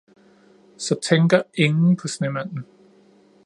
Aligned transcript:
Så 0.77 0.99
tænker 1.09 1.41
ingen 1.53 1.95
på 1.97 2.07
snemanden! 2.07 2.65